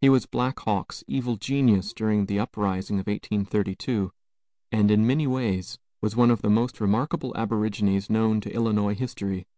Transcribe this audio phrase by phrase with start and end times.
[0.00, 4.12] He was Black Hawk's evil genius during the uprising of 1832,
[4.70, 9.48] and in many ways was one of the most remarkable aborigines known to Illinois history.